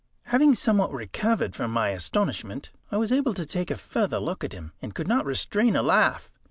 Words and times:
Having 0.23 0.55
somewhat 0.55 0.91
recovered 0.91 1.55
from 1.55 1.69
my 1.69 1.89
astonishment, 1.89 2.71
I 2.91 2.97
was 2.97 3.11
able 3.11 3.35
to 3.35 3.45
take 3.45 3.69
a 3.69 3.75
further 3.77 4.17
look 4.17 4.43
at 4.43 4.51
him, 4.53 4.71
and 4.81 4.95
could 4.95 5.07
not 5.07 5.27
restrain 5.27 5.75
a 5.75 5.83
laugh. 5.83 6.31